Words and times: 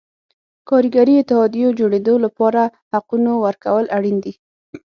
کارګري 0.69 1.15
اتحادیو 1.17 1.69
جوړېدو 1.79 2.15
لپاره 2.25 2.61
حقونو 2.93 3.31
ورکول 3.45 3.85
اړین 3.97 4.17
دي. 4.23 4.33